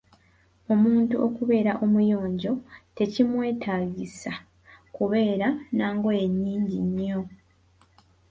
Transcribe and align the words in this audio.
Omuntu 0.73 1.15
okubeera 1.25 1.71
omuyonjo 1.83 2.53
tekimwetaagisa 2.95 4.31
kubeera 4.95 5.47
n'angoye 5.75 6.25
nyingi 6.41 6.77
nnyo. 6.87 7.19